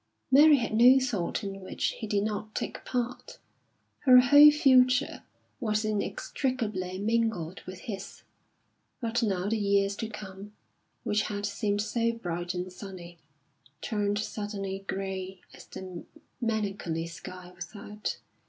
[0.31, 3.37] Mary had no thought in which he did not take part;
[3.99, 5.21] her whole future
[5.59, 8.23] was inextricably mingled with his.
[8.99, 10.53] But now the years to come,
[11.03, 13.19] which had seemed so bright and sunny,
[13.79, 16.03] turned suddenly grey as the
[16.41, 18.17] melancholy sky without.